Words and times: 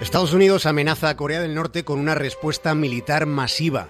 Estados 0.00 0.32
Unidos 0.32 0.64
amenaza 0.64 1.10
a 1.10 1.16
Corea 1.16 1.40
del 1.40 1.54
Norte 1.54 1.84
con 1.84 1.98
una 1.98 2.14
respuesta 2.14 2.74
militar 2.74 3.26
masiva. 3.26 3.88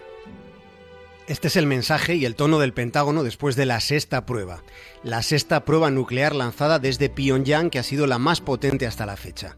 Este 1.28 1.46
es 1.46 1.54
el 1.54 1.66
mensaje 1.66 2.16
y 2.16 2.24
el 2.24 2.34
tono 2.34 2.58
del 2.58 2.72
Pentágono 2.72 3.22
después 3.22 3.54
de 3.54 3.64
la 3.64 3.78
sexta 3.78 4.26
prueba, 4.26 4.64
la 5.04 5.22
sexta 5.22 5.64
prueba 5.64 5.88
nuclear 5.92 6.34
lanzada 6.34 6.80
desde 6.80 7.10
Pyongyang 7.10 7.70
que 7.70 7.78
ha 7.78 7.84
sido 7.84 8.08
la 8.08 8.18
más 8.18 8.40
potente 8.40 8.88
hasta 8.88 9.06
la 9.06 9.16
fecha. 9.16 9.56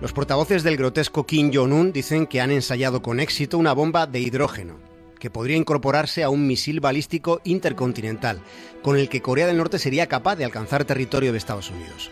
Los 0.00 0.12
portavoces 0.12 0.64
del 0.64 0.76
grotesco 0.76 1.24
Kim 1.24 1.52
Jong-un 1.54 1.92
dicen 1.92 2.26
que 2.26 2.40
han 2.40 2.50
ensayado 2.50 3.00
con 3.00 3.20
éxito 3.20 3.56
una 3.56 3.72
bomba 3.72 4.08
de 4.08 4.18
hidrógeno, 4.18 4.80
que 5.20 5.30
podría 5.30 5.56
incorporarse 5.56 6.24
a 6.24 6.30
un 6.30 6.48
misil 6.48 6.80
balístico 6.80 7.40
intercontinental, 7.44 8.42
con 8.82 8.96
el 8.96 9.08
que 9.08 9.22
Corea 9.22 9.46
del 9.46 9.58
Norte 9.58 9.78
sería 9.78 10.08
capaz 10.08 10.34
de 10.34 10.44
alcanzar 10.44 10.84
territorio 10.84 11.30
de 11.30 11.38
Estados 11.38 11.70
Unidos 11.70 12.10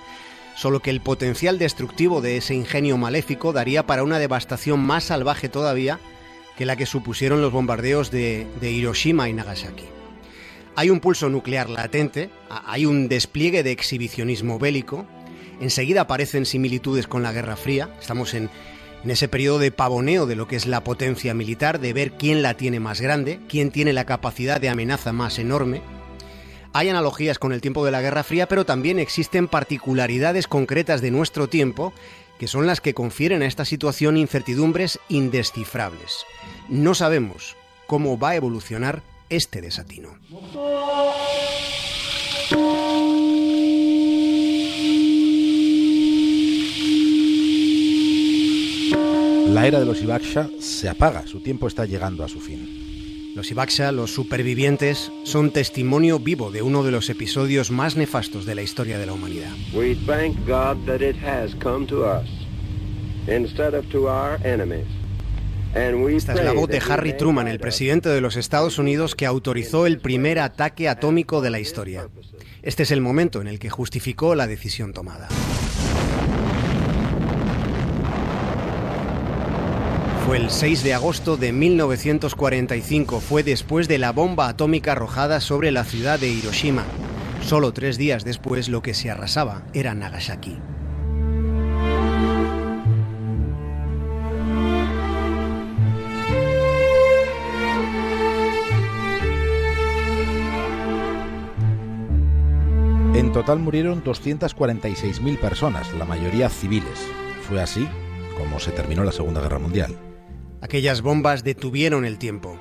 solo 0.58 0.80
que 0.80 0.90
el 0.90 1.00
potencial 1.00 1.56
destructivo 1.56 2.20
de 2.20 2.36
ese 2.36 2.52
ingenio 2.52 2.96
maléfico 2.96 3.52
daría 3.52 3.86
para 3.86 4.02
una 4.02 4.18
devastación 4.18 4.80
más 4.80 5.04
salvaje 5.04 5.48
todavía 5.48 6.00
que 6.56 6.66
la 6.66 6.74
que 6.74 6.84
supusieron 6.84 7.40
los 7.40 7.52
bombardeos 7.52 8.10
de, 8.10 8.48
Hiroshima 8.60 9.28
y 9.28 9.32
Nagasaki. 9.32 9.84
Hay 10.74 10.90
un 10.90 10.98
pulso 10.98 11.28
nuclear 11.28 11.70
latente, 11.70 12.30
hay 12.48 12.86
un 12.86 13.06
despliegue 13.06 13.62
de 13.62 13.70
exhibicionismo 13.70 14.58
bélico, 14.58 15.06
enseguida 15.60 16.02
aparecen 16.02 16.44
similitudes 16.44 17.06
con 17.06 17.22
la 17.22 17.32
Guerra 17.32 17.54
Fría, 17.54 17.90
estamos 18.00 18.34
en, 18.34 18.50
en 19.04 19.10
ese 19.12 19.28
periodo 19.28 19.60
de 19.60 19.70
pavoneo 19.70 20.26
de 20.26 20.34
lo 20.34 20.48
que 20.48 20.56
es 20.56 20.66
la 20.66 20.82
potencia 20.82 21.34
militar, 21.34 21.78
de 21.78 21.92
ver 21.92 22.12
quién 22.12 22.42
la 22.42 22.54
tiene 22.54 22.80
más 22.80 23.00
grande, 23.00 23.38
quién 23.48 23.70
tiene 23.70 23.92
la 23.92 24.06
capacidad 24.06 24.60
de 24.60 24.68
amenaza 24.68 25.12
más 25.12 25.38
enorme, 25.38 25.82
hay 26.72 26.88
analogías 26.88 27.38
con 27.38 27.52
el 27.52 27.60
tiempo 27.60 27.84
de 27.84 27.90
la 27.90 28.00
Guerra 28.00 28.22
Fría, 28.22 28.46
pero 28.48 28.66
también 28.66 28.98
existen 28.98 29.48
particularidades 29.48 30.46
concretas 30.46 31.00
de 31.00 31.10
nuestro 31.10 31.48
tiempo 31.48 31.92
que 32.38 32.46
son 32.46 32.66
las 32.66 32.80
que 32.80 32.94
confieren 32.94 33.42
a 33.42 33.46
esta 33.46 33.64
situación 33.64 34.16
incertidumbres 34.16 35.00
indescifrables. 35.08 36.24
No 36.68 36.94
sabemos 36.94 37.56
cómo 37.86 38.18
va 38.18 38.30
a 38.30 38.36
evolucionar 38.36 39.02
este 39.28 39.60
desatino. 39.60 40.16
La 49.48 49.66
era 49.66 49.80
de 49.80 49.86
los 49.86 50.00
Ibaksha 50.00 50.48
se 50.60 50.88
apaga, 50.88 51.26
su 51.26 51.40
tiempo 51.42 51.66
está 51.66 51.84
llegando 51.86 52.22
a 52.22 52.28
su 52.28 52.40
fin. 52.40 52.77
Los 53.38 53.52
Ibaksha, 53.52 53.92
los 53.92 54.12
supervivientes, 54.12 55.12
son 55.22 55.52
testimonio 55.52 56.18
vivo 56.18 56.50
de 56.50 56.60
uno 56.60 56.82
de 56.82 56.90
los 56.90 57.08
episodios 57.08 57.70
más 57.70 57.94
nefastos 57.94 58.46
de 58.46 58.56
la 58.56 58.62
historia 58.62 58.98
de 58.98 59.06
la 59.06 59.12
humanidad. 59.12 59.52
Esta 66.08 66.32
es 66.34 66.44
la 66.44 66.52
voz 66.52 66.68
de 66.68 66.82
Harry 66.88 67.16
Truman, 67.16 67.46
el 67.46 67.60
presidente 67.60 68.08
de 68.08 68.20
los 68.20 68.34
Estados 68.34 68.76
Unidos 68.80 69.14
que 69.14 69.24
autorizó 69.24 69.86
el 69.86 70.00
primer 70.00 70.40
ataque 70.40 70.88
atómico 70.88 71.40
de 71.40 71.50
la 71.50 71.60
historia. 71.60 72.08
Este 72.62 72.82
es 72.82 72.90
el 72.90 73.00
momento 73.00 73.40
en 73.40 73.46
el 73.46 73.60
que 73.60 73.70
justificó 73.70 74.34
la 74.34 74.48
decisión 74.48 74.92
tomada. 74.92 75.28
El 80.34 80.50
6 80.50 80.84
de 80.84 80.94
agosto 80.94 81.36
de 81.36 81.52
1945, 81.52 83.20
fue 83.20 83.42
después 83.42 83.88
de 83.88 83.98
la 83.98 84.12
bomba 84.12 84.48
atómica 84.48 84.92
arrojada 84.92 85.40
sobre 85.40 85.72
la 85.72 85.84
ciudad 85.84 86.20
de 86.20 86.28
Hiroshima. 86.28 86.84
Solo 87.42 87.72
tres 87.72 87.98
días 87.98 88.24
después 88.24 88.68
lo 88.68 88.80
que 88.80 88.94
se 88.94 89.10
arrasaba 89.10 89.62
era 89.72 89.94
Nagasaki. 89.94 90.56
En 103.14 103.32
total 103.32 103.58
murieron 103.58 104.04
246.000 104.04 105.38
personas, 105.38 105.92
la 105.94 106.04
mayoría 106.04 106.48
civiles. 106.48 107.06
Fue 107.42 107.60
así 107.60 107.88
como 108.38 108.60
se 108.60 108.70
terminó 108.70 109.02
la 109.02 109.12
Segunda 109.12 109.40
Guerra 109.40 109.58
Mundial. 109.58 110.07
Aquellas 110.60 111.02
bombas 111.02 111.44
detuvieron 111.44 112.04
el 112.04 112.18
tiempo, 112.18 112.58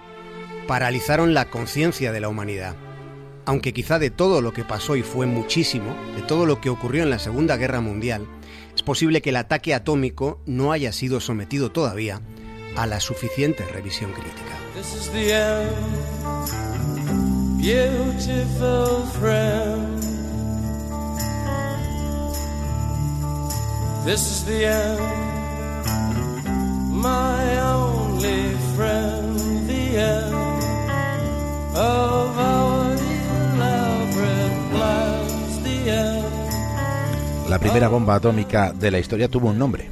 paralizaron 0.67 1.33
la 1.33 1.49
conciencia 1.49 2.11
de 2.11 2.19
la 2.19 2.29
humanidad. 2.29 2.75
Aunque 3.45 3.73
quizá 3.73 3.97
de 3.97 4.11
todo 4.11 4.41
lo 4.41 4.53
que 4.53 4.63
pasó 4.63 4.95
y 4.95 5.01
fue 5.01 5.25
muchísimo, 5.25 5.95
de 6.15 6.21
todo 6.21 6.45
lo 6.45 6.61
que 6.61 6.69
ocurrió 6.69 7.03
en 7.03 7.09
la 7.09 7.17
Segunda 7.17 7.57
Guerra 7.57 7.81
Mundial, 7.81 8.27
es 8.75 8.83
posible 8.83 9.21
que 9.21 9.29
el 9.29 9.37
ataque 9.37 9.73
atómico 9.73 10.41
no 10.45 10.71
haya 10.71 10.91
sido 10.91 11.19
sometido 11.19 11.71
todavía 11.71 12.21
a 12.75 12.85
la 12.85 12.99
suficiente 12.99 13.65
revisión 13.65 14.11
crítica. 14.11 14.57
La 37.49 37.59
primera 37.59 37.87
bomba 37.87 38.15
atómica 38.15 38.73
de 38.73 38.91
la 38.91 38.99
historia 38.99 39.29
tuvo 39.29 39.49
un 39.49 39.57
nombre. 39.57 39.89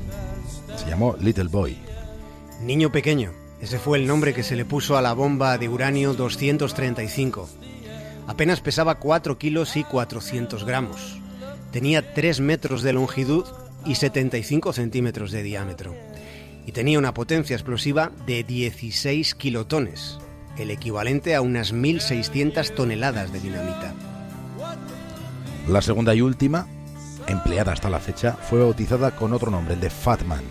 Se 0.76 0.90
llamó 0.90 1.16
Little 1.22 1.46
Boy. 1.46 1.78
Niño 2.62 2.92
pequeño. 2.92 3.32
Ese 3.62 3.80
fue 3.80 3.98
el 3.98 4.08
nombre 4.08 4.34
que 4.34 4.44
se 4.44 4.58
le 4.58 4.66
puso 4.66 4.98
a 4.98 5.02
la 5.02 5.14
bomba 5.14 5.58
de 5.58 5.70
uranio 5.70 6.14
235. 6.14 7.48
Apenas 8.28 8.60
pesaba 8.60 8.96
4 8.96 9.38
kilos 9.38 9.78
y 9.78 9.86
400 9.86 10.66
gramos. 10.66 11.22
Tenía 11.72 12.14
3 12.14 12.42
metros 12.42 12.84
de 12.84 12.92
longitud 12.92 13.46
y 13.86 13.96
75 13.96 14.74
centímetros 14.74 15.32
de 15.32 15.44
diámetro 15.44 15.96
y 16.66 16.74
tenía 16.74 17.00
una 17.00 17.14
potencia 17.14 17.56
explosiva 17.56 18.12
de 18.26 18.44
16 18.44 19.36
kilotones, 19.36 20.18
el 20.58 20.72
equivalente 20.72 21.36
a 21.36 21.42
unas 21.42 21.74
1.600 21.74 22.74
toneladas 22.74 23.32
de 23.32 23.40
dinamita. 23.40 23.94
La 25.68 25.82
segunda 25.82 26.14
y 26.16 26.22
última, 26.22 26.68
empleada 27.28 27.72
hasta 27.72 27.90
la 27.90 28.00
fecha, 28.00 28.34
fue 28.34 28.60
bautizada 28.60 29.16
con 29.16 29.34
otro 29.34 29.52
nombre, 29.52 29.74
el 29.74 29.80
de 29.80 29.90
Fatman. 29.90 30.44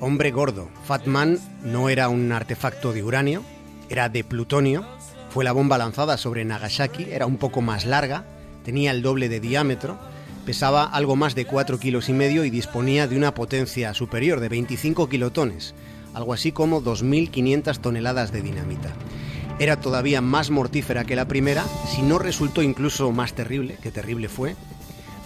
Hombre 0.00 0.30
gordo. 0.30 0.68
Fatman 0.84 1.38
no 1.62 1.88
era 1.88 2.08
un 2.08 2.30
artefacto 2.32 2.92
de 2.92 3.02
uranio, 3.02 3.42
era 3.88 4.08
de 4.08 4.24
plutonio. 4.24 4.84
Fue 5.30 5.44
la 5.44 5.52
bomba 5.52 5.78
lanzada 5.78 6.16
sobre 6.16 6.44
Nagasaki, 6.44 7.04
era 7.10 7.26
un 7.26 7.36
poco 7.36 7.60
más 7.60 7.84
larga, 7.84 8.24
tenía 8.64 8.90
el 8.90 9.02
doble 9.02 9.28
de 9.28 9.40
diámetro 9.40 9.98
pesaba 10.46 10.84
algo 10.84 11.16
más 11.16 11.34
de 11.34 11.44
4 11.44 11.78
kilos 11.78 12.08
y 12.08 12.12
medio 12.12 12.44
y 12.44 12.50
disponía 12.50 13.08
de 13.08 13.16
una 13.16 13.34
potencia 13.34 13.92
superior 13.92 14.38
de 14.38 14.48
25 14.48 15.08
kilotones, 15.08 15.74
algo 16.14 16.32
así 16.32 16.52
como 16.52 16.80
2.500 16.80 17.78
toneladas 17.80 18.30
de 18.30 18.42
dinamita. 18.42 18.94
Era 19.58 19.80
todavía 19.80 20.20
más 20.20 20.50
mortífera 20.50 21.04
que 21.04 21.16
la 21.16 21.26
primera, 21.26 21.64
si 21.92 22.02
no 22.02 22.18
resultó 22.18 22.62
incluso 22.62 23.10
más 23.10 23.34
terrible, 23.34 23.76
que 23.82 23.90
terrible 23.90 24.28
fue, 24.28 24.54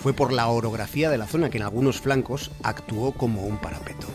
fue 0.03 0.15
por 0.15 0.33
la 0.33 0.49
orografía 0.49 1.11
de 1.11 1.19
la 1.19 1.27
zona 1.27 1.51
que 1.51 1.59
en 1.59 1.65
algunos 1.65 2.01
flancos 2.01 2.51
actuó 2.63 3.13
como 3.13 3.43
un 3.43 3.59
parapeto. 3.59 4.07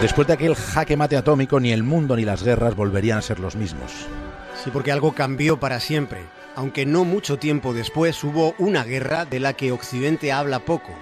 Después 0.00 0.26
de 0.26 0.34
aquel 0.34 0.56
jaque 0.56 0.96
mate 0.96 1.16
atómico, 1.16 1.60
ni 1.60 1.70
el 1.70 1.84
mundo 1.84 2.16
ni 2.16 2.24
las 2.24 2.42
guerras 2.42 2.74
volverían 2.74 3.18
a 3.18 3.22
ser 3.22 3.38
los 3.38 3.54
mismos. 3.54 4.08
Sí, 4.62 4.70
porque 4.72 4.92
algo 4.92 5.12
cambió 5.12 5.58
para 5.58 5.80
siempre. 5.80 6.20
Aunque 6.54 6.86
no 6.86 7.04
mucho 7.04 7.38
tiempo 7.38 7.72
después 7.72 8.22
hubo 8.22 8.54
una 8.58 8.84
guerra 8.84 9.24
de 9.24 9.40
la 9.40 9.54
que 9.54 9.72
Occidente 9.72 10.32
habla 10.32 10.60
poco. 10.60 10.92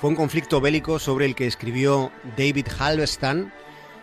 Fue 0.00 0.10
un 0.10 0.16
conflicto 0.16 0.60
bélico 0.60 0.98
sobre 0.98 1.26
el 1.26 1.34
que 1.34 1.46
escribió 1.46 2.10
David 2.36 2.68
Halberstam 2.78 3.50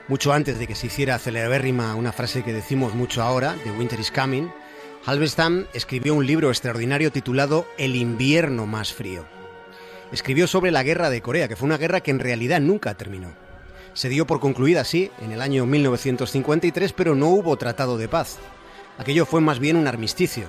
mucho 0.07 0.31
antes 0.31 0.57
de 0.57 0.67
que 0.67 0.75
se 0.75 0.87
hiciera 0.87 1.19
celebérrima 1.19 1.93
una 1.95 2.13
frase 2.13 2.41
que 2.41 2.53
decimos 2.53 2.95
mucho 2.95 3.21
ahora, 3.21 3.57
The 3.65 3.71
Winter 3.71 3.99
is 3.99 4.09
Coming. 4.09 4.49
Halberstam 5.05 5.65
escribió 5.73 6.13
un 6.13 6.25
libro 6.25 6.47
extraordinario 6.47 7.11
titulado 7.11 7.67
El 7.77 7.93
invierno 7.93 8.65
más 8.65 8.93
frío. 8.93 9.25
Escribió 10.13 10.47
sobre 10.47 10.71
la 10.71 10.83
guerra 10.83 11.09
de 11.09 11.21
Corea, 11.21 11.49
que 11.49 11.57
fue 11.57 11.65
una 11.65 11.77
guerra 11.77 11.99
que 11.99 12.11
en 12.11 12.19
realidad 12.19 12.61
nunca 12.61 12.93
terminó. 12.93 13.33
Se 13.91 14.07
dio 14.07 14.25
por 14.25 14.39
concluida, 14.39 14.85
sí, 14.85 15.11
en 15.21 15.33
el 15.33 15.41
año 15.41 15.65
1953, 15.65 16.93
pero 16.93 17.13
no 17.13 17.27
hubo 17.27 17.57
tratado 17.57 17.97
de 17.97 18.07
paz. 18.07 18.37
Aquello 18.97 19.25
fue 19.25 19.41
más 19.41 19.59
bien 19.59 19.77
un 19.77 19.87
armisticio. 19.87 20.45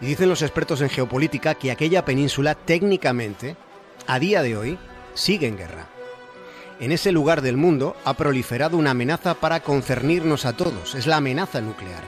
Y 0.00 0.06
dicen 0.06 0.28
los 0.28 0.42
expertos 0.42 0.80
en 0.80 0.88
geopolítica 0.88 1.54
que 1.54 1.70
aquella 1.70 2.04
península 2.04 2.54
técnicamente 2.54 3.56
a 4.06 4.18
día 4.18 4.42
de 4.42 4.56
hoy 4.56 4.78
sigue 5.14 5.46
en 5.46 5.58
guerra. 5.58 5.86
En 6.80 6.92
ese 6.92 7.12
lugar 7.12 7.42
del 7.42 7.58
mundo 7.58 7.94
ha 8.06 8.14
proliferado 8.14 8.78
una 8.78 8.92
amenaza 8.92 9.34
para 9.34 9.60
concernirnos 9.60 10.46
a 10.46 10.54
todos, 10.54 10.94
es 10.94 11.06
la 11.06 11.18
amenaza 11.18 11.60
nuclear. 11.60 12.02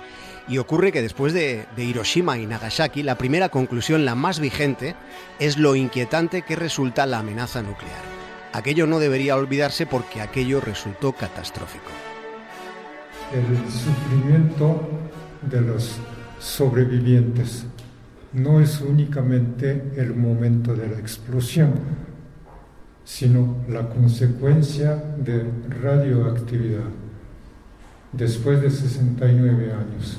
Y 0.48 0.58
ocurre 0.58 0.92
que 0.92 1.02
después 1.02 1.34
de, 1.34 1.66
Hiroshima 1.76 2.38
y 2.38 2.46
Nagasaki, 2.46 3.02
la 3.02 3.18
primera 3.18 3.50
conclusión, 3.50 4.06
la 4.06 4.14
más 4.14 4.40
vigente, 4.40 4.96
es 5.38 5.58
lo 5.58 5.76
inquietante 5.76 6.42
que 6.42 6.56
resulta 6.56 7.06
la 7.06 7.18
amenaza 7.18 7.62
nuclear. 7.62 8.00
Aquello 8.54 8.86
no 8.86 8.98
debería 8.98 9.36
olvidarse 9.36 9.86
porque 9.86 10.22
aquello 10.22 10.60
resultó 10.60 11.12
catastrófico. 11.12 11.90
El 13.32 13.70
sufrimiento 13.70 14.88
de 15.50 15.60
los 15.60 15.96
sobrevivientes 16.38 17.66
no 18.32 18.60
es 18.60 18.80
únicamente 18.80 19.92
el 19.96 20.14
momento 20.14 20.74
de 20.74 20.88
la 20.88 20.98
explosión, 20.98 21.72
sino 23.04 23.56
la 23.68 23.88
consecuencia 23.88 24.96
de 24.96 25.44
radioactividad. 25.82 26.88
Después 28.12 28.60
de 28.60 28.70
69 28.70 29.72
años, 29.72 30.18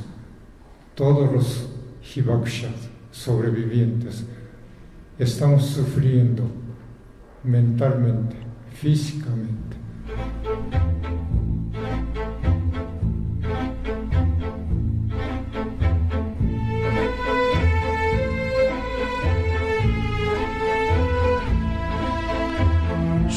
todos 0.96 1.31
los 1.31 1.69
Hibakusha 2.16 2.69
sobrevivientes 3.12 4.26
estamos 5.18 5.66
sufriendo 5.66 6.44
mentalmente, 7.44 8.36
físicamente. 8.74 9.78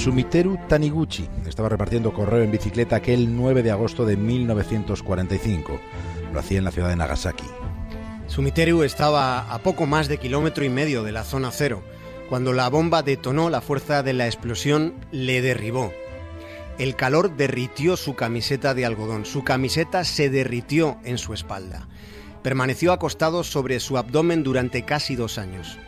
Sumiteru 0.06 0.56
Taniguchi 0.69 1.29
estaba 1.49 1.69
repartiendo 1.69 2.12
correo 2.12 2.44
en 2.44 2.53
bicicleta 2.53 2.94
aquel 2.94 3.35
9 3.35 3.64
de 3.64 3.73
agosto 3.73 4.06
de 4.06 4.17
1945. 4.17 5.81
Lo 6.32 6.38
hacía 6.38 6.58
en 6.58 6.64
la 6.64 6.70
ciudad 6.70 6.91
de 6.91 6.94
Nagasaki. 6.94 7.43
Sumiteru 8.29 8.85
estaba 8.85 9.53
a 9.53 9.58
poco 9.58 9.85
más 9.85 10.06
de 10.06 10.19
kilómetro 10.19 10.64
y 10.64 10.69
medio 10.69 11.03
de 11.03 11.11
la 11.11 11.25
zona 11.25 11.50
cero. 11.50 11.82
Cuando 12.29 12.53
la 12.53 12.69
bomba 12.69 13.03
detonó, 13.03 13.50
la 13.50 13.61
fuerza 13.61 14.05
de 14.05 14.12
la 14.12 14.26
explosión 14.26 14.94
le 15.11 15.43
derribó. 15.43 15.93
El 16.79 16.94
calor 16.94 17.37
derritió 17.37 17.97
su 17.97 18.14
camiseta 18.14 18.75
de 18.75 18.87
algodón. 18.87 19.26
Su 19.26 19.43
camiseta 19.43 20.05
se 20.05 20.31
derritió 20.31 20.99
en 21.03 21.19
su 21.19 21.35
espalda. 21.35 21.88
Permaneció 22.44 22.93
acostado 22.93 23.43
sobre 23.43 23.81
su 23.81 23.99
abdomen 23.99 24.44
durante 24.44 24.85
casi 24.85 25.17
dos 25.17 25.37
años. 25.37 25.81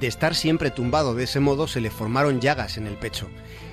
De 0.00 0.06
estar 0.06 0.34
siempre 0.34 0.70
tumbado 0.70 1.14
de 1.14 1.24
ese 1.24 1.40
modo 1.40 1.68
se 1.68 1.82
le 1.82 1.90
formaron 1.90 2.40
llagas 2.40 2.78
en 2.78 2.86
el 2.86 2.96
pecho, 2.96 3.28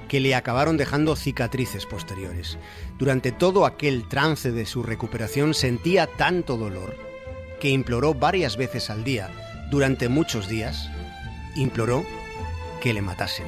que 0.10 0.20
le 0.20 0.36
acabaron 0.36 0.76
dejando 0.76 1.16
cicatrices 1.16 1.86
posteriores. 1.86 2.58
Durante 2.98 3.32
todo 3.32 3.66
aquel 3.66 4.10
trance 4.10 4.52
de 4.52 4.66
su 4.66 4.84
recuperación 4.84 5.54
sentía 5.54 6.06
tanto 6.06 6.58
dolor 6.58 6.98
que 7.62 7.70
imploró 7.70 8.14
varias 8.14 8.58
veces 8.58 8.90
al 8.90 9.06
día, 9.06 9.30
durante 9.72 10.10
muchos 10.10 10.50
días, 10.50 10.90
imploró 11.56 12.06
que 12.82 12.94
le 12.94 13.02
matasen. 13.02 13.48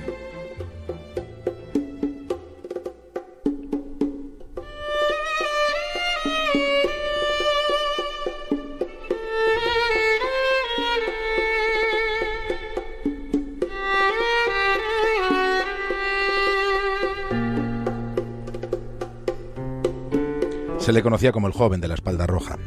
Se 20.79 20.93
le 20.93 21.03
conocía 21.03 21.33
como 21.33 21.47
el 21.47 21.53
joven 21.53 21.81
de 21.81 21.89
la 21.89 21.95
espalda 21.95 22.25
roja. 22.25 22.57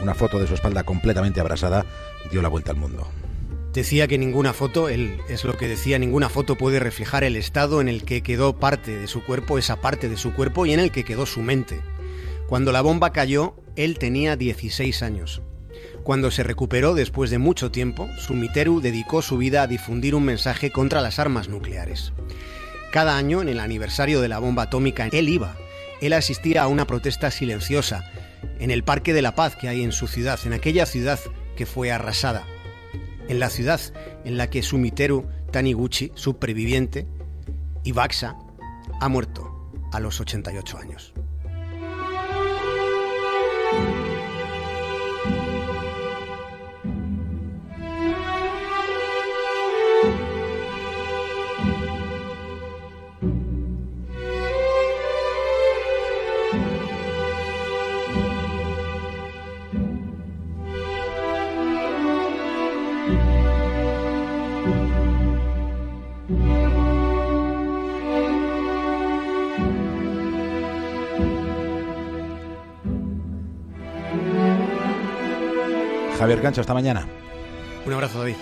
Una 0.00 0.14
foto 0.14 0.38
de 0.38 0.46
su 0.46 0.54
espalda 0.54 0.84
completamente 0.84 1.40
abrasada 1.40 1.86
dio 2.30 2.42
la 2.42 2.48
vuelta 2.48 2.72
al 2.72 2.76
mundo. 2.76 3.08
Decía 3.72 4.06
que 4.06 4.18
ninguna 4.18 4.52
foto, 4.52 4.90
él 4.90 5.18
es 5.28 5.44
lo 5.44 5.56
que 5.56 5.66
decía, 5.66 5.98
ninguna 5.98 6.28
foto 6.28 6.56
puede 6.56 6.78
reflejar 6.78 7.24
el 7.24 7.36
estado 7.36 7.80
en 7.80 7.88
el 7.88 8.04
que 8.04 8.22
quedó 8.22 8.60
parte 8.60 8.96
de 8.96 9.08
su 9.08 9.24
cuerpo, 9.24 9.58
esa 9.58 9.80
parte 9.80 10.10
de 10.10 10.18
su 10.18 10.34
cuerpo 10.34 10.66
y 10.66 10.74
en 10.74 10.78
el 10.78 10.92
que 10.92 11.04
quedó 11.04 11.24
su 11.24 11.40
mente. 11.40 11.80
Cuando 12.46 12.70
la 12.70 12.82
bomba 12.82 13.12
cayó, 13.12 13.56
él 13.76 13.98
tenía 13.98 14.36
16 14.36 15.02
años. 15.02 15.40
Cuando 16.02 16.30
se 16.30 16.42
recuperó 16.42 16.94
después 16.94 17.30
de 17.30 17.38
mucho 17.38 17.70
tiempo, 17.70 18.08
Sumiteru 18.18 18.80
dedicó 18.80 19.22
su 19.22 19.38
vida 19.38 19.62
a 19.62 19.66
difundir 19.66 20.14
un 20.14 20.24
mensaje 20.24 20.70
contra 20.70 21.00
las 21.00 21.18
armas 21.18 21.48
nucleares. 21.48 22.12
Cada 22.92 23.16
año, 23.16 23.40
en 23.40 23.48
el 23.48 23.58
aniversario 23.58 24.20
de 24.20 24.28
la 24.28 24.38
bomba 24.38 24.64
atómica, 24.64 25.08
él 25.10 25.28
iba 25.30 25.56
él 26.06 26.12
asistía 26.12 26.62
a 26.62 26.68
una 26.68 26.86
protesta 26.86 27.30
silenciosa 27.30 28.04
en 28.58 28.70
el 28.70 28.84
Parque 28.84 29.12
de 29.12 29.22
la 29.22 29.34
Paz 29.34 29.56
que 29.56 29.68
hay 29.68 29.82
en 29.82 29.92
su 29.92 30.06
ciudad, 30.06 30.38
en 30.44 30.52
aquella 30.52 30.86
ciudad 30.86 31.18
que 31.56 31.66
fue 31.66 31.92
arrasada, 31.92 32.44
en 33.28 33.38
la 33.38 33.50
ciudad 33.50 33.80
en 34.24 34.36
la 34.36 34.50
que 34.50 34.62
Sumiteru 34.62 35.26
Taniguchi, 35.50 36.12
superviviente, 36.14 37.06
y 37.84 37.92
Baxa, 37.92 38.36
ha 39.00 39.08
muerto 39.08 39.70
a 39.92 40.00
los 40.00 40.20
88 40.20 40.78
años. 40.78 41.14
Javier 76.24 76.40
Cancho, 76.40 76.62
hasta 76.62 76.72
mañana. 76.72 77.06
Un 77.84 77.92
abrazo, 77.92 78.18
David. 78.20 78.36